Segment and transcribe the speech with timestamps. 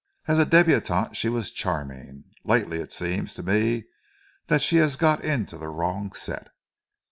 [0.27, 2.23] As a debutante she was charming.
[2.43, 3.85] Lately it seems to me
[4.47, 6.47] that she has got into the wrong set."